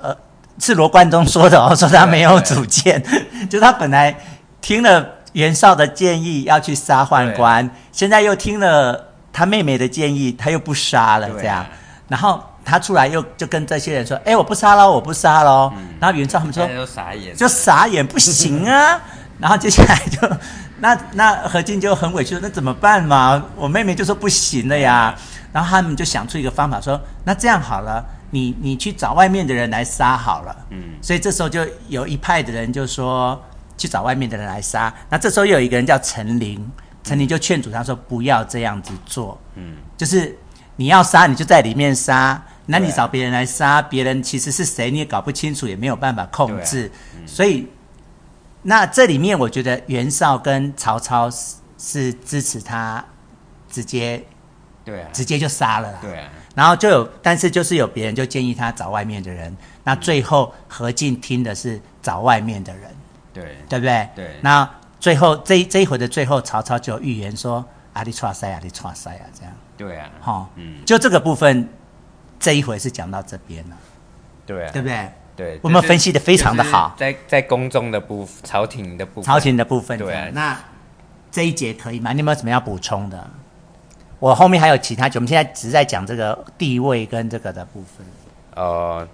[0.02, 0.14] 呃，
[0.60, 3.02] 是罗贯中说的哦， 说他没有主见，
[3.50, 4.14] 就他本来
[4.60, 11.70] 听了袁绍的建议要去杀宦官，现在又听了他妹妹的建议，他又不杀了，这样，啊、
[12.08, 12.42] 然后。
[12.68, 15.72] 他出来又就跟这些人说：“哎，我不杀了，我不杀了。
[15.78, 19.00] 嗯”然后袁绍他们说：“就傻眼，就傻眼，不行啊。
[19.38, 20.28] ”然后接下来就
[20.80, 23.40] 那那何进就很委屈说：“那怎么办嘛？
[23.56, 25.14] 我妹妹就说不行了呀。
[25.16, 25.22] 嗯”
[25.54, 33.40] 然后他们就想出一个方法说：“那这样好了，你你去找外面的人来杀好了。”嗯，所以这时候就有一派的人就说
[33.78, 34.92] 去找外面的人来杀。
[35.08, 36.68] 那这时候又有一个人叫陈琳，
[37.06, 40.38] 陈琳就劝阻他说：“不要这样子做。”嗯，就是
[40.76, 42.44] 你要杀，你就在里面杀。
[42.66, 46.88] 那你找别人来杀别人，其实是谁你也搞不清楚，也没有办法控制。
[46.88, 46.90] 啊
[47.20, 47.68] 嗯、所以，
[48.64, 53.06] 那这里面我觉得袁绍跟曹操是是支持他
[53.70, 54.24] 直接，
[54.84, 55.94] 对啊，直接就杀了。
[56.02, 56.28] 对啊。
[56.56, 59.56] 然后就有，但是就是有别人就建议他找外面的人。
[59.84, 62.90] 那最后何进听的是找外面的人，
[63.32, 64.10] 对，对不对？
[64.16, 64.40] 对。
[64.42, 64.68] 那
[65.06, 67.64] 最后这一这一回的最后，曹操就有预言说
[67.94, 70.10] ：“阿里错塞，阿里错塞啊，这样。”对啊。
[70.20, 71.70] 好、哦，嗯，就这个部分。
[72.40, 73.78] 这一回是讲到这边了，
[74.48, 75.10] 对、啊，对不对？
[75.36, 76.96] 对，我们分析的非常的好。
[76.98, 80.28] 在在宫中的部分，朝廷的部分，朝廷的部分，对、啊。
[80.34, 80.58] 那
[81.32, 82.12] 这一节可以吗？
[82.12, 83.30] 你有没有什么要补充的？
[84.18, 88.04] 我后面还有其他，就我们现在只是在讲这个地位跟这个的部分。
[88.56, 89.08] 哦，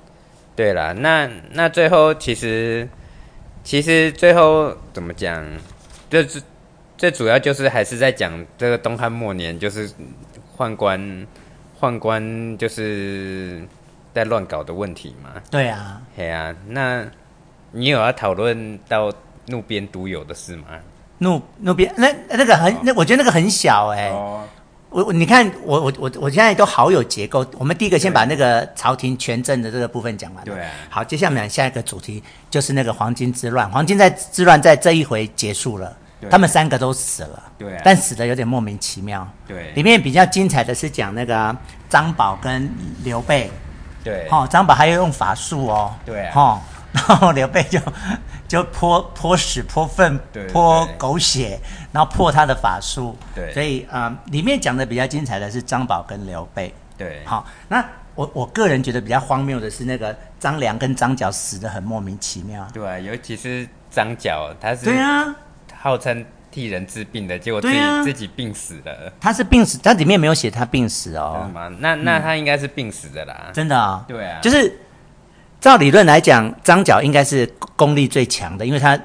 [0.55, 2.87] 对了，那那最后其实
[3.61, 5.45] 其实最后怎么讲？
[6.11, 6.43] 就是
[6.95, 9.89] 最主要就是还是在讲这个东汉末年，就是
[10.55, 11.25] 宦官。
[11.79, 13.59] 宦官就是
[14.13, 15.41] 在乱搞的问题嘛？
[15.49, 16.55] 对啊，嘿啊。
[16.67, 17.03] 那
[17.71, 19.11] 你有要讨论到
[19.47, 20.65] 路边独有的事吗？
[21.17, 24.09] 怒怒边那那个很，那我觉得那个很小哎、欸。
[24.11, 24.43] 哦。
[24.91, 27.45] 我你看我我我我现在都好有结构。
[27.57, 30.45] 我们第一个先把那个朝廷权政的这个部分讲完。
[30.45, 30.69] 对、啊。
[30.89, 33.67] 好，接下来我们讲下一个主题，就是那个黄巾之乱。
[33.71, 35.97] 黄巾在之乱在这一回结束了。
[36.29, 39.27] 他们三个都死了，对、啊，但死的有点莫名其妙。
[39.47, 41.57] 对，里面比较精彩的是讲那个
[41.89, 42.71] 张宝跟
[43.03, 43.49] 刘备。
[44.03, 45.91] 对，哦，张宝还要用法术哦。
[46.05, 46.61] 对、啊，哦，
[47.07, 47.79] 然后刘备就
[48.47, 50.19] 就泼泼屎、泼粪、
[50.51, 51.59] 泼狗血，
[51.91, 53.15] 然后破他的法术。
[53.33, 56.73] 对，所以啊、呃，里面讲的比较精彩的是张宝跟刘备。
[56.97, 62.67] 对，好，那我我个人觉得比较荒谬的是那个张良跟张角死的很莫名其妙。
[62.73, 65.33] 对、啊，尤其是张角，他是对啊。
[65.79, 69.11] 号称替人治病的，结果自己、啊、自己病死了。
[69.19, 71.49] 他是病死，他里面没有写他病死哦。
[71.79, 73.45] 那那他应该是病死的啦。
[73.47, 74.05] 嗯、真的啊、哦？
[74.07, 74.39] 对啊。
[74.41, 74.77] 就是
[75.61, 77.45] 照理论来讲，张角应该是
[77.77, 78.99] 功力最强的，因为他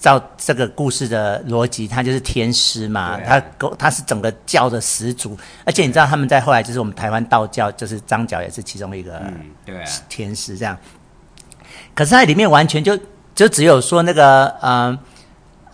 [0.00, 3.42] 照这个故事的逻辑，他就是天师嘛，啊、他
[3.78, 5.38] 他是整个教的始祖。
[5.64, 9.22] 而且你知道他们在后来就是我们台湾道教，就是张角也是其中一个
[10.08, 10.76] 天师这样。
[11.94, 12.98] 可是他里面完全就
[13.34, 14.90] 就只有说那个嗯。
[14.90, 14.98] 呃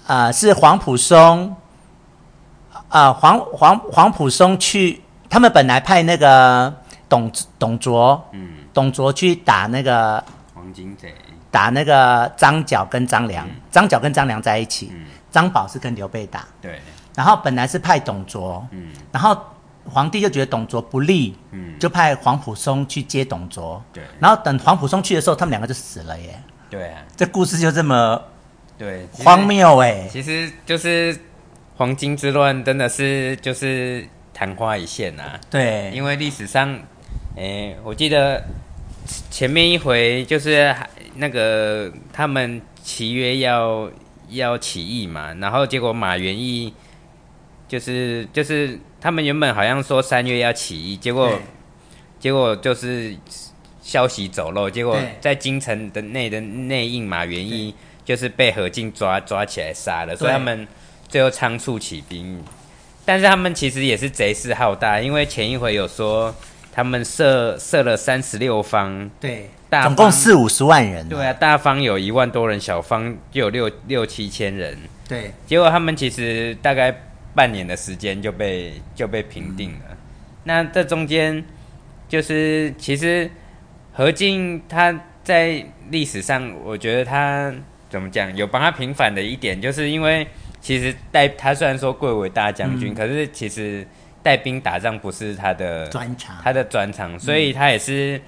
[0.06, 1.56] 啊、呃，是皇甫嵩，
[2.90, 6.70] 啊、呃，皇皇皇甫嵩去，他们本来派那个
[7.08, 11.14] 董董卓，嗯，董卓去打那个黄金贼，
[11.50, 16.78] 打那个张角跟张良，嗯、张角跟张良在一起，嗯、张宝是跟刘备打，对，
[17.14, 19.34] 然后本来是派董卓，嗯，然后
[19.88, 28.20] 皇帝就觉得董卓不利，嗯，就派黄甫松去接董卓，对，然后等黄甫松去的时候，他们两个就死了耶，对啊，这故事就这么。
[28.76, 30.08] 对，荒谬哎！
[30.10, 31.16] 其实就是
[31.76, 35.40] 黄金之乱，真的是就是昙花一现呐、啊。
[35.48, 36.76] 对，因为历史上，
[37.36, 38.44] 哎，我记得
[39.30, 40.74] 前面一回就是
[41.16, 43.90] 那个他们契约要
[44.30, 46.72] 要起义嘛，然后结果马元义
[47.68, 51.38] 就是就是他们原本好像说三月要起义，结果
[52.18, 53.16] 结果就是
[53.82, 57.74] 消息走漏，结果在京城的内的内应马元义。
[58.04, 60.68] 就是被何进抓抓起来杀了，所以他们
[61.08, 62.38] 最后仓促起兵，
[63.02, 66.34] 但是他们其实也是贼势浩大，因为前一回有说
[66.74, 74.76] 他们设设了三十六方，对，大总共四五十万人，对啊，大方有一万多人，小方就有六六七千人，
[75.08, 76.92] 对，结果他们其实大概
[77.32, 79.84] 半年的时间就被就被平定了。
[79.90, 79.96] 嗯、
[80.42, 81.44] 那这中间
[82.08, 83.30] 就是其实
[83.92, 87.54] 何进他在历史上，我觉得他
[87.88, 90.26] 怎么讲，有帮他平反的一点，就是因为
[90.60, 93.86] 其实代他虽然说贵为大将军，嗯、可是其实
[94.24, 98.20] 带兵打仗不是他的专长，他的专长，所以他也是，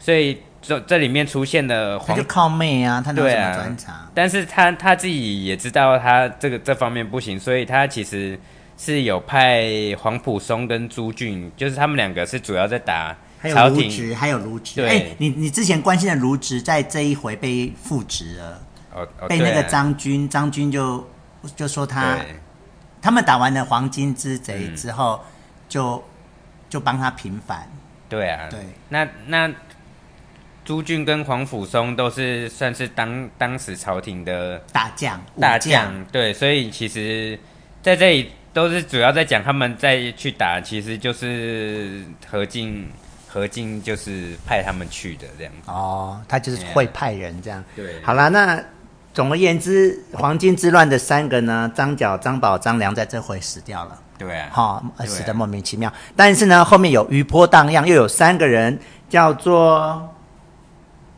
[0.00, 0.36] 所以。
[0.64, 4.08] 这这里面出现的黄，他就靠妹啊，他哪有什么专长？
[4.14, 8.38] 但是他他自己也知道他这个这方面不行，所以他其实
[8.78, 9.66] 是有派
[9.98, 13.12] 黄浦松跟朱俊，就是他们两个是主要在打
[13.42, 13.50] 朝廷。
[13.50, 14.82] 还有卢植，还有卢植。
[14.82, 18.62] 哎，你你之前关心的卢植，在这一回被复职了，
[18.94, 21.04] 哦哦、被那个张军，张军就
[21.56, 22.18] 就说他，
[23.00, 25.26] 他们打完了黄金之贼之后，嗯、
[25.72, 26.04] 就
[26.68, 27.66] 就帮他平反。
[28.08, 29.50] 对啊，对，那那。
[30.64, 37.36] 朱俊跟黄甫松都是算是当当时朝廷的大将，大将对，所以其实
[37.82, 42.88] 在这里都是主要在讲他们再去打，其实就是何进，
[43.26, 45.68] 何进就是派他们去的这样子。
[45.68, 47.62] 哦，他就是会派人这样。
[47.74, 48.62] 对，好了，那
[49.12, 54.00] 总而言之，黄巾之乱的三个呢，张角、张宝、张良在这回死掉了。
[54.22, 55.90] 对啊，好、哦，死的莫名其妙。
[55.90, 60.08] 啊、但是呢，后面有余波荡漾，又有三个人叫做。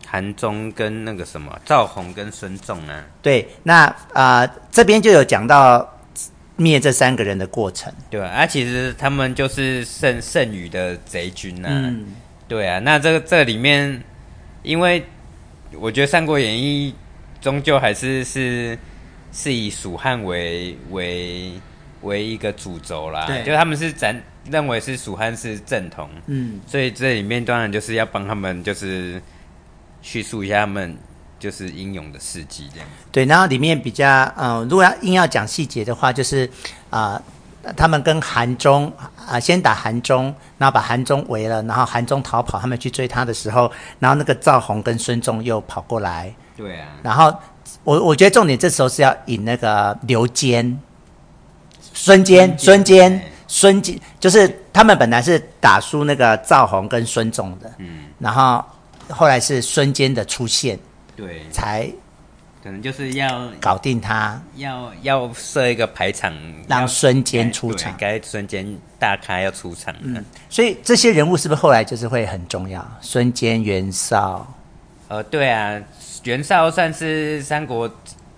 [0.06, 5.92] 韩忠跟那个什么赵弘跟孙仲啊，对，那啊、呃、这边就有讲到
[6.54, 8.28] 灭这三个人的过程，对吧？
[8.28, 12.06] 啊，其实他们就是剩剩余的贼军呐、啊，嗯、
[12.46, 12.78] 对啊。
[12.78, 14.04] 那这个这里面，
[14.62, 15.04] 因为
[15.80, 16.94] 我觉得《三国演义》
[17.44, 18.78] 终究还是是
[19.32, 21.54] 是以蜀汉为为
[22.04, 29.20] 为一个主轴啦，对，就他们是咱认为是蜀汉是正统，嗯，所以这里面当然就是要帮他们就是。
[30.06, 30.94] 叙述一下他们
[31.38, 33.24] 就是英勇的事迹，这样对。
[33.24, 36.46] 然后里面比较，嗯、呃，如果要硬要讲细节的话，就是
[36.90, 37.18] 啊、
[37.62, 40.24] 呃，他们跟韩忠啊、呃，先打韩忠，
[40.58, 46.30] 然后把韩忠围了，然后韩忠逃跑，他们去追他的时候，然后那个赵弘跟孙仲又跑过来。
[46.54, 46.88] 对啊。
[47.02, 47.34] 然后
[47.82, 50.78] 我我觉得重点这时候是要引那个刘坚、
[51.94, 58.62] 孙坚、孙坚、孙坚，就是他们本来是打输那个赵弘跟孙仲的，嗯，然后。
[59.10, 60.78] 后来是孙坚的出现，
[61.14, 61.86] 对，才
[62.62, 66.32] 可能就是要搞定他，要要设一个排场，
[66.66, 68.66] 让孙坚出场，该孙坚
[68.98, 69.94] 大咖要出场。
[70.00, 72.82] 嗯，所以这些人物是不是后来就是会很重要？
[73.02, 74.46] 孙坚、袁绍，
[75.08, 75.78] 呃，对啊，
[76.22, 77.86] 袁绍算是三国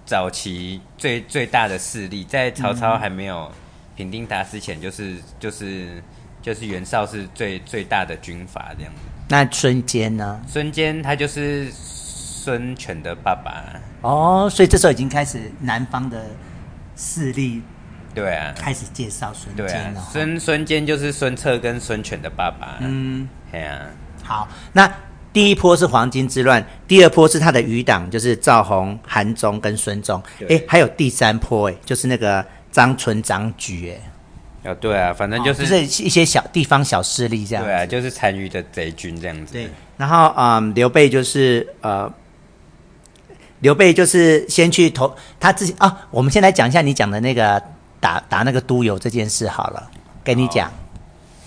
[0.05, 3.49] 早期最最大的势力，在曹操还没有
[3.95, 6.03] 平定他之前，就是就是
[6.43, 9.01] 就是袁绍是最最大的军阀这样子。
[9.29, 10.43] 那孙坚呢？
[10.49, 16.27] 孙坚他就是孙权的爸爸哦，所以这时候已经开始南方的
[16.97, 17.63] 势力，
[18.13, 20.05] 对啊，开始介绍孙坚了。
[20.11, 22.79] 孙孙坚就是孙策跟孙权的爸爸。
[22.81, 23.87] 嗯，对啊。
[24.25, 24.93] 好，那
[25.37, 30.23] 第一波是黄巾之乱，第二波是他的余党，就是赵弘、韩忠跟孙忠。
[30.49, 34.71] 哎，还有第三波，哎，就是那个张纯、张举，哎。
[34.71, 37.63] 哦，对啊，反正就是、哦、就是一些小地方小势力这样。
[37.63, 39.53] 对啊，就是残余的贼军这样子。
[39.53, 39.69] 对，
[39.99, 42.11] 然后嗯，刘备就是呃，
[43.61, 45.97] 刘备就是先去投他自己啊、哦。
[46.11, 47.63] 我们先来讲一下你讲的那个
[48.01, 49.91] 打打那个督邮这件事好了，
[50.25, 50.67] 跟你讲。
[50.71, 50.73] 哦、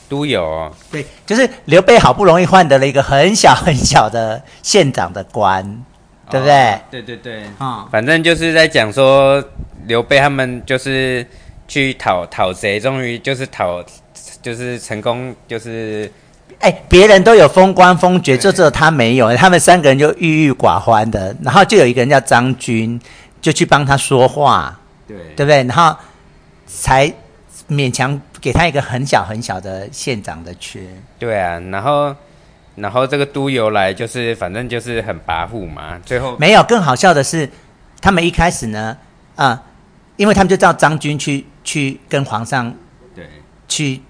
[0.09, 0.71] 都有、哦。
[0.91, 6.81] 对，就是刘备好不容易换得了一个很小很小的县长的官，哦、对不对？
[6.91, 7.43] 对对对。
[7.59, 9.41] 啊、哦，反正就是在讲说
[9.85, 11.25] 刘备他们就是。
[11.71, 13.79] 去讨讨贼，终于就是讨，
[14.41, 16.11] 就是成功，就是，
[16.61, 19.35] 哎，别人都有封官封爵，就只有他没有。
[19.35, 22.99] 他们三个人就郁郁寡欢的，然后就有一个人叫张军，
[23.39, 25.57] 就去帮他说话，对，对不对？
[25.65, 25.95] 然后
[26.65, 27.13] 才
[27.69, 30.81] 勉强给他一个很小很小的县长的缺。
[31.17, 32.15] 对啊，然后
[32.75, 35.99] 然后这个都由来，就是反正就是很跋扈嘛。
[36.05, 37.49] 最后没有，更好笑的是，
[38.01, 38.97] 他们一开始呢，
[39.35, 39.63] 啊、呃。
[40.19, 42.75] 因为他们就叫张军去去跟皇上，
[43.15, 43.25] 对，
[43.69, 44.01] 去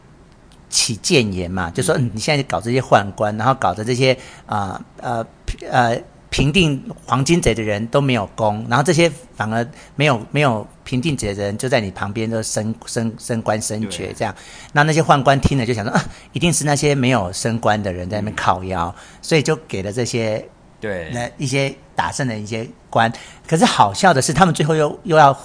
[0.68, 4.18] 起谏言嘛，就说嗯，你现在搞这些宦官，然后搞的这些
[4.48, 5.24] 啊呃
[5.70, 5.96] 呃
[6.30, 14.36] 平定黄金贼的人都没有功，然后这些反而没有没有平定贼的人就在你旁边都升升升官升爵这样，
[14.74, 20.46] 那那些宦官听了就想说啊，一定是那些没有升官的人在那边靠腰，嗯、所以就给了这些
[20.80, 21.10] 对。
[21.12, 23.12] 那一些打胜的一些官，
[23.48, 25.38] 可是好笑的是，他们最后又又要。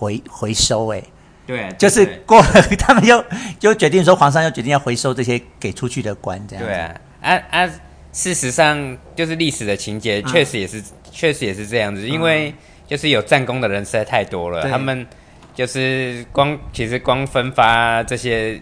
[0.00, 1.02] 回回收哎，
[1.44, 3.24] 对，就是过了，他们又
[3.58, 6.72] 就决定说，皇上又决定要回收这些给出去的官，这样对。
[6.72, 7.70] 啊，啊啊，
[8.18, 12.52] 事实上就是历史的情节，确实也是，确实也是这样子，因为
[12.84, 15.06] 就是有战功的人实在太多了，他们
[15.54, 18.60] 就是光其实光分发这些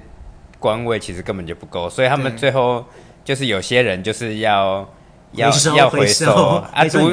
[0.61, 2.85] 官位其实根本就不够，所以他们最后
[3.25, 4.87] 就是有些人就是要
[5.33, 6.31] 要要回收
[6.75, 7.11] 啊，督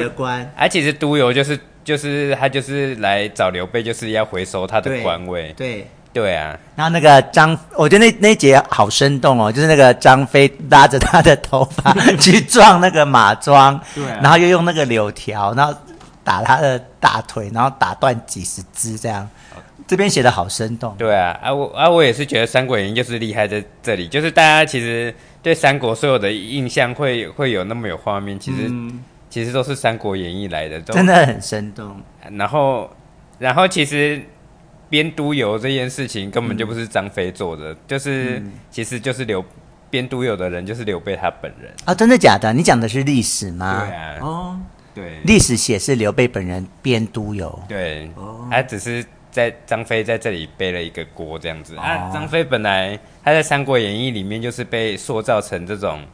[0.54, 6.58] 啊，其实督邮就是就是他就是来找刘备，就是要回收他的官位，对对啊。
[6.74, 15.74] 然后那个张，我觉得那那一节好生动哦，就是那个张飞拉着他的头发 去撞那个马庄，对，然后又用那个柳条，然后
[16.22, 19.28] 打他的大腿，然后打断几十只这样。
[19.86, 20.94] 这边写的好生动。
[20.96, 31.94] 对啊，啊我啊我也是觉得《三国演义》就是厉害在这里，就是大家其实对三国所有的印象会会有那么有画面，其实、嗯、其实都是《三国演义》来的，真的很生动。
[32.30, 32.90] 然后
[33.38, 34.22] 然后其实
[34.88, 39.44] 编督邮这件事情根本就不是张飞做的，嗯、就是、嗯、其实就是刘
[39.90, 42.52] 编督邮的人就是刘备他本人啊，真的假的？
[42.52, 43.84] 你讲的是历史吗？
[43.86, 44.60] 对啊，哦，
[44.94, 49.04] 对，历史写是刘备本人编督邮，对，哦，他只是。
[49.34, 52.08] 在张飞在这里背了一个锅，这样子、哦、啊。
[52.14, 56.04] 张飞本来他在《三国演义》里面就是被塑造成这种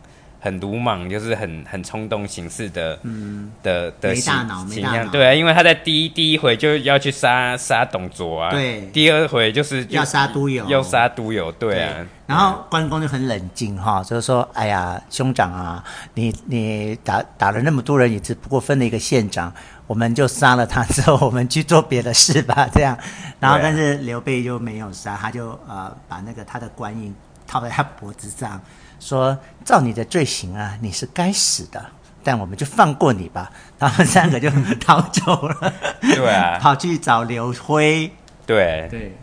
[0.41, 4.33] 很鲁莽，就是很很冲动行事的，嗯，的的形
[4.69, 5.09] 形象。
[5.11, 8.81] 对啊，因为他在第一第一回就要去杀杀董卓啊，对。
[8.87, 11.95] 第二回就是就要杀督邮，要杀督邮，对啊。
[11.97, 15.83] 对然后关公就很冷静哈，就是说，哎呀，兄长啊，
[16.15, 19.53] 你你打打了那么多人，也只不过分了一个县长。
[19.89, 22.69] 我们就杀了他之后，我们去做别的事吧。
[22.73, 22.97] 这样，
[23.41, 27.13] 然后但是刘备就没有杀，他就呃把那个他的官印
[27.49, 28.61] 套在他脖子上，
[29.01, 31.85] 说：“照你的罪行啊，你是该死的，
[32.23, 33.51] 但我们就放过你吧。
[33.81, 35.73] ”他们三个就逃走了。
[36.01, 38.09] 对啊， 跑去找刘辉。
[38.47, 39.17] 对对，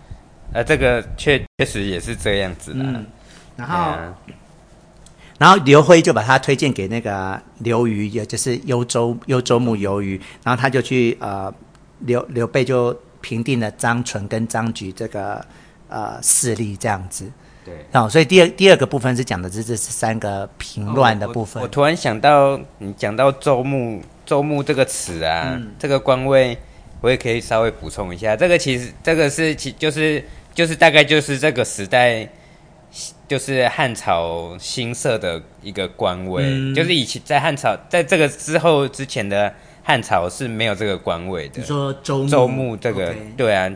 [0.51, 2.83] 呃，这个确确实也是这样子的。
[2.83, 3.05] 嗯，
[3.55, 3.95] 然后。
[5.39, 11.53] 然后刘辉就把他推荐给那个刘瑜，也就是幽州幽州牧刘虞，然后他就去呃
[11.99, 15.45] 刘刘备就平定了张纯跟张举这个
[15.89, 17.31] 呃势力这样子。
[17.67, 21.61] 对，哦，所以第二第二个部分是讲的这这是三个平乱的部分。
[21.61, 26.57] 哦、我，我突然想到你讲到周穆周穆这个词啊，嗯、这个官位
[27.01, 28.35] 我也可以稍微补充一下。
[28.35, 32.27] 这个其实这个是其就是就是大概就是这个时代。
[33.27, 39.53] 就是汉朝新设的一个官位，嗯、就是以前在汉朝，在这个之后之前的
[39.83, 41.55] 汉朝是没有这个官位的。
[41.57, 43.69] 你说州牧，州牧这个对啊，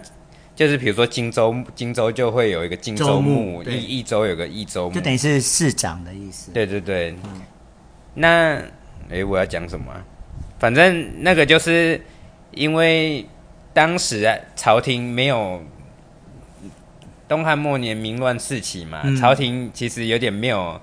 [0.55, 6.51] 就是比如说荆州，荆州就会有一个荆州牧，一一州有个一州牧，就等于是市长的意思。
[6.51, 7.41] 对对对，嗯、
[8.13, 8.61] 那
[9.09, 9.93] 哎，我要讲什么？
[10.59, 11.99] 反正那个就是
[12.51, 13.25] 因为
[13.73, 15.61] 当时啊，朝廷没有。
[17.27, 20.77] 东汉末年，民乱四起嘛，嗯，朝廷其实有点没有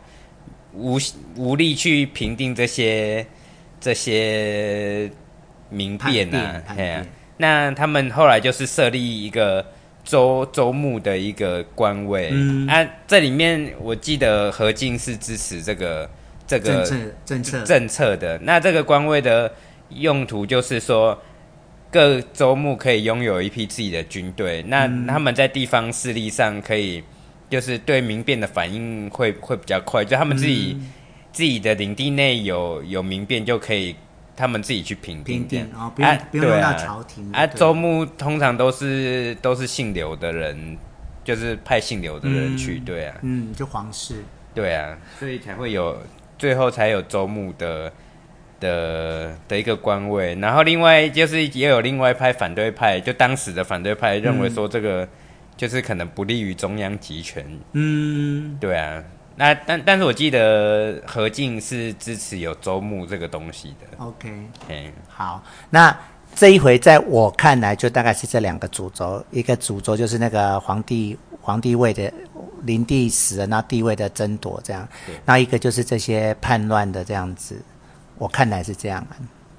[0.72, 0.98] 无
[1.36, 3.26] 无力去平定这些
[3.78, 5.10] 这些
[5.68, 6.62] 民变啊。
[7.38, 9.64] 那他们后来就是设立一个
[10.04, 16.08] 州州牧的一个官位，嗯，啊，这里面我记得何进是支持这个
[16.46, 17.62] 这个政策政策。
[17.64, 18.38] 政策的。
[18.42, 19.50] 那这个官位的
[19.88, 21.18] 用途就是说。
[21.90, 27.02] 各州牧可以拥有一批自己的军队，那他们在地方势力上可以，
[27.48, 30.92] 就是对民变的反应会会比较快，就他们自己、嗯、
[31.32, 33.96] 自己的领地内有有民变，就可以
[34.38, 35.40] 他们自己去评定。
[35.40, 37.30] 平定哦，不用、啊、不用用到朝廷。
[37.32, 40.78] 啊，州牧通常都是都是姓刘的人，
[41.24, 44.22] 就是派姓刘的人去，嗯、对啊，嗯，就皇室。
[44.54, 46.00] 对啊，所以才会有
[46.38, 47.92] 最后才有州牧的。
[48.60, 55.08] 的的一个官位，然后另外就是也有另外一派反对派，就当时的反对派认为说这个
[55.56, 57.46] 就是可能不利于中央集权。
[57.74, 59.00] 嗯，对啊，
[59.38, 64.04] 那但但是我记得何静是支持有周牧这个东西的。
[64.04, 64.28] OK，
[64.68, 65.96] 嗯，好，那
[66.34, 72.12] 这一回在我看来就大概是这两个主轴，一个主轴就是那个皇帝皇帝位的
[72.64, 74.86] 灵帝死了，那帝位的争夺这样，
[75.24, 77.56] 那一个就是这些叛乱的这样子。
[78.16, 79.06] 我看来是这样，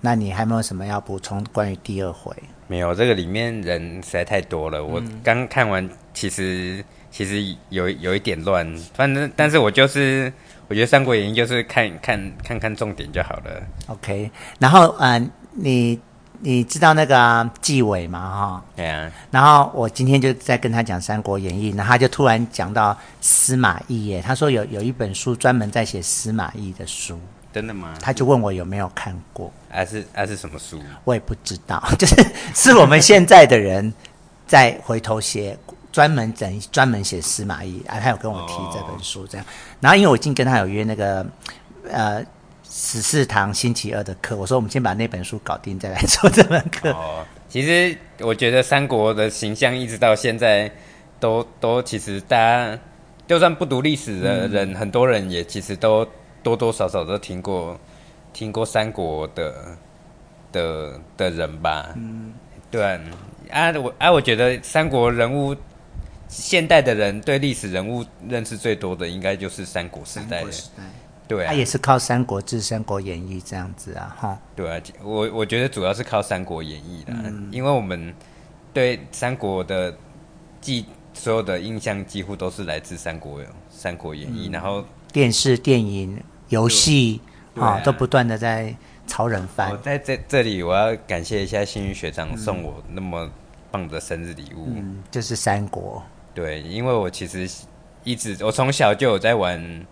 [0.01, 2.35] 那你还没有什么要补充关于第二回？
[2.67, 4.83] 没有，这个里面人实在太多了。
[4.83, 8.65] 我刚看完，其实其实有有一点乱。
[8.93, 10.31] 反正，但是我就是
[10.67, 13.61] 我觉得《三国演义》就是看看看看重点就好了。
[13.87, 15.99] OK，然后嗯、呃，你
[16.41, 18.19] 你知道那个纪委吗？
[18.19, 19.11] 哈，对啊。
[19.31, 27.19] 然后我今天就在跟他讲《三国演义》，然后他就突然讲到司马懿耶，他说有有一本书专门在写司马懿的书。
[27.51, 27.95] 真的吗？
[27.99, 30.79] 他就问我有没有看过，还是还是什么书？
[31.03, 32.15] 我也不知道， 就是
[32.53, 33.91] 是我们现在的人
[34.45, 35.57] 在回头写，
[35.99, 39.45] 专门整专门写司马懿啊，他有跟我提这本书这样。
[39.81, 41.25] 然后因为我已经跟他有约那个
[41.91, 42.23] 呃
[42.63, 46.89] 十四堂星期二的课，我说我们先把那本书搞定，再来做这门课。
[46.91, 50.71] 哦，其实我觉得三国的形象一直到现在
[51.19, 52.79] 都都其实大家
[53.27, 56.07] 就算不读历史的人，嗯、很多人也其实都
[56.41, 57.77] 多多少少都听过
[58.31, 59.53] 听过三国的
[60.53, 61.89] 的的人吧。
[61.97, 62.33] 嗯，
[62.71, 63.01] 对啊，
[63.51, 65.53] 啊我啊我觉得三国人物
[66.29, 70.51] 现代的人对历史人物认识最多的，应该就是三国时代的。
[71.27, 74.39] 对、啊，他也是靠《三国志》《三国演义》这样子啊，哈。
[74.55, 78.13] 对啊，我我觉得主要是靠《三国演义》的，嗯、因为我们
[78.73, 79.95] 对三国的
[80.61, 87.21] 记所有的印象几乎都是来自《三国》《三国演义》，嗯，然后电视、电影、游戏
[87.55, 88.75] 啊，啊，都不断的在
[89.05, 89.69] 炒人番。
[89.69, 93.29] 我在这这里，我要感谢一下幸运学长送我那么
[93.69, 96.03] 棒的生日礼物，嗯，就是《三国》。
[96.39, 97.49] 对，因为我其实
[98.03, 99.85] 一直我从小就有在玩。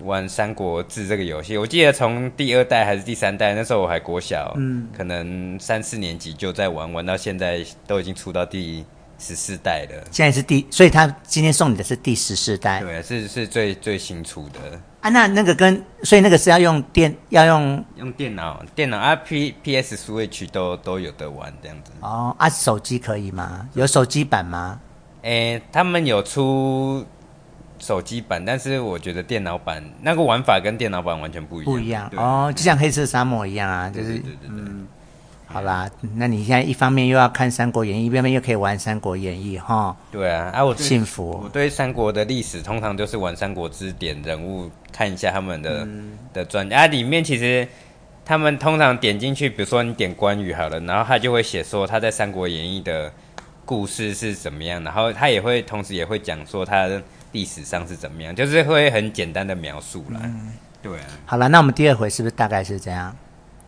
[0.00, 8.82] 玩《三国志》这个游戏，我记得从第二代还是第三代，那时候我还国小，嗯，可能三四年级就在玩，玩到现在都已经出到第
[9.18, 10.02] 十四代了。
[10.10, 14.58] 现在是第，所以他今天送你的是第十四代，对，是是最最新出的。
[15.02, 21.92] 啊，那那个跟，所以那个是要用电，要用用电脑，电脑啊，P P S Switch 都都有得玩这样子。
[22.00, 23.68] 哦，啊，手机可以吗？
[23.74, 24.80] 有手机版吗？
[25.24, 27.04] 诶、欸，他们有出。
[27.80, 31.72] 手机版，但是我觉得电脑版那个玩法跟电脑版完全不一样。
[31.72, 34.86] 不一样哦，就像黑色沙漠一样啊，就是对对对对对嗯，
[35.44, 39.94] 好啦，那你现在一方面又要看《三国演义》，一方面又可以玩《三国演义》哈。
[40.10, 41.42] 对啊，啊，我幸福。
[41.42, 47.68] 我对三国的历史通常就是玩《三国志》点人物，看一下他们的、嗯、的传啊，里面其实
[48.24, 53.12] 他们通常点进去，比如说你点关羽好了，然后他就会写说他在《三国演义》的
[53.64, 56.88] 故事是怎么样，然后他也会同时也会讲说他。
[57.34, 58.32] 历史上是怎么样？
[58.32, 60.20] 就是会很简单的描述啦。
[60.22, 61.04] 嗯，对啊。
[61.26, 63.12] 好了，那我们第二回是不是大概是这样？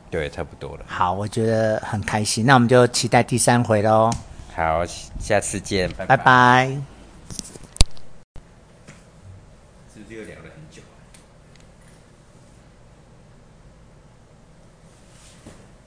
[0.08, 0.84] 对，差不多了。
[0.86, 2.46] 好，我觉得很开心。
[2.46, 4.08] 那我们就期待第三回喽。
[4.54, 4.84] 好，
[5.18, 6.16] 下次见，拜拜。
[6.16, 6.95] 拜拜。